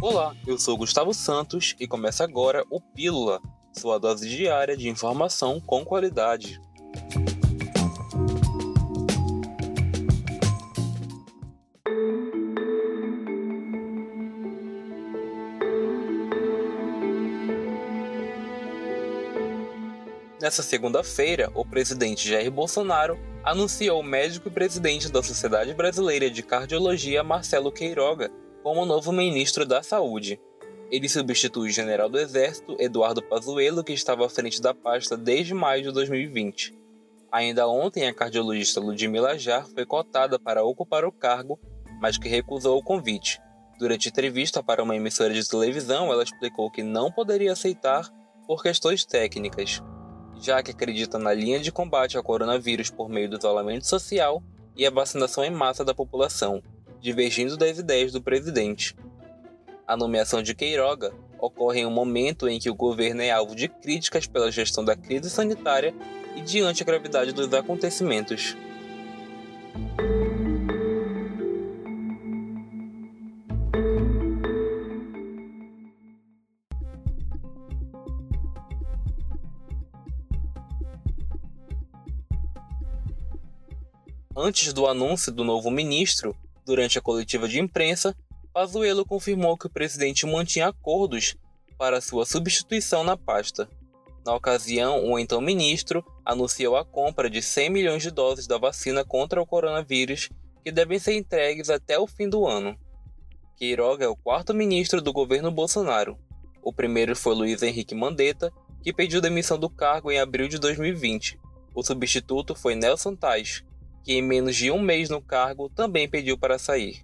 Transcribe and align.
Olá, 0.00 0.36
eu 0.46 0.58
sou 0.58 0.76
Gustavo 0.76 1.14
Santos 1.14 1.74
e 1.80 1.86
começa 1.86 2.22
agora 2.22 2.62
o 2.68 2.80
Pílula, 2.80 3.40
sua 3.72 3.98
dose 3.98 4.28
diária 4.28 4.76
de 4.76 4.90
informação 4.90 5.58
com 5.58 5.84
qualidade. 5.86 6.60
Nessa 20.38 20.62
segunda-feira, 20.62 21.50
o 21.54 21.64
presidente 21.64 22.28
Jair 22.28 22.50
Bolsonaro 22.50 23.18
anunciou 23.42 24.00
o 24.00 24.04
médico 24.04 24.48
e 24.48 24.50
presidente 24.50 25.10
da 25.10 25.22
Sociedade 25.22 25.72
Brasileira 25.72 26.30
de 26.30 26.42
Cardiologia, 26.42 27.24
Marcelo 27.24 27.72
Queiroga, 27.72 28.30
como 28.66 28.84
novo 28.84 29.12
ministro 29.12 29.64
da 29.64 29.80
Saúde. 29.80 30.40
Ele 30.90 31.08
substitui 31.08 31.68
o 31.68 31.72
general 31.72 32.08
do 32.08 32.18
Exército, 32.18 32.74
Eduardo 32.80 33.22
Pazuello, 33.22 33.84
que 33.84 33.92
estava 33.92 34.26
à 34.26 34.28
frente 34.28 34.60
da 34.60 34.74
pasta 34.74 35.16
desde 35.16 35.54
maio 35.54 35.84
de 35.84 35.92
2020. 35.92 36.76
Ainda 37.30 37.68
ontem, 37.68 38.08
a 38.08 38.12
cardiologista 38.12 38.80
Ludmila 38.80 39.38
Jar 39.38 39.68
foi 39.68 39.86
cotada 39.86 40.36
para 40.36 40.64
ocupar 40.64 41.04
o 41.04 41.12
cargo, 41.12 41.60
mas 42.00 42.18
que 42.18 42.28
recusou 42.28 42.76
o 42.76 42.82
convite. 42.82 43.40
Durante 43.78 44.08
entrevista 44.08 44.60
para 44.60 44.82
uma 44.82 44.96
emissora 44.96 45.32
de 45.32 45.48
televisão, 45.48 46.12
ela 46.12 46.24
explicou 46.24 46.68
que 46.68 46.82
não 46.82 47.12
poderia 47.12 47.52
aceitar 47.52 48.12
por 48.48 48.64
questões 48.64 49.04
técnicas 49.04 49.80
já 50.40 50.62
que 50.62 50.72
acredita 50.72 51.18
na 51.18 51.32
linha 51.32 51.60
de 51.60 51.72
combate 51.72 52.16
ao 52.16 52.22
coronavírus 52.22 52.90
por 52.90 53.08
meio 53.08 53.30
do 53.30 53.38
isolamento 53.38 53.86
social 53.86 54.42
e 54.76 54.84
a 54.84 54.90
vacinação 54.90 55.44
em 55.44 55.50
massa 55.50 55.84
da 55.84 55.94
população, 55.94 56.62
divergindo 57.00 57.56
das 57.56 57.78
ideias 57.78 58.12
do 58.12 58.22
presidente. 58.22 58.96
A 59.86 59.96
nomeação 59.96 60.42
de 60.42 60.54
Queiroga 60.54 61.12
ocorre 61.38 61.80
em 61.80 61.86
um 61.86 61.90
momento 61.90 62.48
em 62.48 62.58
que 62.58 62.70
o 62.70 62.74
governo 62.74 63.22
é 63.22 63.30
alvo 63.30 63.54
de 63.54 63.68
críticas 63.68 64.26
pela 64.26 64.50
gestão 64.50 64.84
da 64.84 64.96
crise 64.96 65.30
sanitária 65.30 65.94
e 66.34 66.40
diante 66.40 66.82
a 66.82 66.86
gravidade 66.86 67.32
dos 67.32 67.52
acontecimentos. 67.52 68.56
Antes 84.38 84.72
do 84.72 84.86
anúncio 84.86 85.32
do 85.32 85.42
novo 85.42 85.70
ministro, 85.70 86.36
durante 86.66 86.98
a 86.98 87.02
coletiva 87.02 87.48
de 87.48 87.60
imprensa, 87.60 88.14
Pazuello 88.52 89.06
confirmou 89.06 89.56
que 89.56 89.66
o 89.66 89.70
presidente 89.70 90.26
mantinha 90.26 90.68
acordos 90.68 91.36
para 91.78 92.00
sua 92.00 92.26
substituição 92.26 93.04
na 93.04 93.16
pasta. 93.16 93.68
Na 94.24 94.34
ocasião, 94.34 95.04
o 95.04 95.18
então 95.18 95.40
ministro 95.40 96.04
anunciou 96.24 96.76
a 96.76 96.84
compra 96.84 97.30
de 97.30 97.40
100 97.40 97.70
milhões 97.70 98.02
de 98.02 98.10
doses 98.10 98.46
da 98.48 98.58
vacina 98.58 99.04
contra 99.04 99.40
o 99.40 99.46
coronavírus 99.46 100.28
que 100.64 100.72
devem 100.72 100.98
ser 100.98 101.16
entregues 101.16 101.70
até 101.70 101.96
o 101.96 102.08
fim 102.08 102.28
do 102.28 102.44
ano. 102.44 102.76
Queiroga 103.56 104.04
é 104.04 104.08
o 104.08 104.16
quarto 104.16 104.52
ministro 104.52 105.00
do 105.00 105.12
governo 105.12 105.52
Bolsonaro. 105.52 106.18
O 106.60 106.72
primeiro 106.72 107.14
foi 107.14 107.34
Luiz 107.36 107.62
Henrique 107.62 107.94
Mandetta, 107.94 108.52
que 108.82 108.92
pediu 108.92 109.20
demissão 109.20 109.56
do 109.58 109.70
cargo 109.70 110.10
em 110.10 110.18
abril 110.18 110.48
de 110.48 110.58
2020. 110.58 111.38
O 111.72 111.82
substituto 111.82 112.54
foi 112.54 112.74
Nelson 112.74 113.14
Tais, 113.14 113.62
que 114.06 114.12
em 114.12 114.22
menos 114.22 114.54
de 114.54 114.70
um 114.70 114.80
mês 114.80 115.10
no 115.10 115.20
cargo 115.20 115.68
também 115.68 116.08
pediu 116.08 116.38
para 116.38 116.60
sair. 116.60 117.02